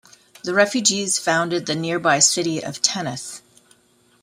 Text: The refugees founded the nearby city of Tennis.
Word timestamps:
The 0.43 0.55
refugees 0.55 1.19
founded 1.19 1.67
the 1.67 1.75
nearby 1.75 2.17
city 2.17 2.59
of 2.63 2.81
Tennis. 2.81 3.43